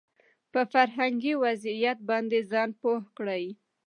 په 0.51 0.61
فرهنګي 0.73 1.33
وضعيت 1.43 1.99
باندې 2.09 2.39
ځان 2.51 2.69
پوه 2.81 3.01
کړي 3.17 3.45